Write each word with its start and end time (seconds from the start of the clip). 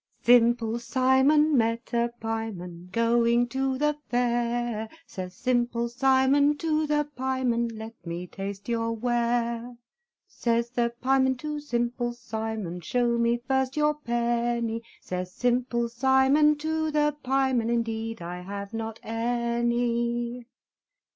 Simple 0.23 0.79
Simon 0.79 1.55
met 1.55 1.93
a 1.93 2.09
pieman, 2.19 2.89
Going 2.91 3.47
to 3.49 3.77
the 3.77 3.95
fair; 4.09 4.89
Says 5.05 5.35
Simple 5.35 5.89
Simon 5.89 6.57
to 6.57 6.87
the 6.87 7.07
pieman, 7.15 7.69
"Let 7.77 7.93
me 8.03 8.25
taste 8.25 8.67
your 8.67 8.93
ware." 8.93 9.77
Says 10.27 10.71
the 10.71 10.91
pieman 11.03 11.37
to 11.41 11.59
Simple 11.59 12.13
Simon, 12.13 12.81
"Show 12.81 13.19
me 13.19 13.43
first 13.47 13.77
your 13.77 13.93
penny." 13.93 14.81
Says 15.01 15.31
Simple 15.31 15.87
Simon 15.87 16.57
to 16.57 16.89
the 16.89 17.15
pieman, 17.23 17.69
"Indeed 17.69 18.23
I 18.23 18.39
have 18.41 18.73
not 18.73 18.99
any." 19.03 20.47